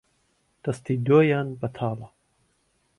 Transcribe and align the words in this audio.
دەستی 0.63 0.97
دۆیان 1.07 1.47
بەتاڵە 1.59 2.07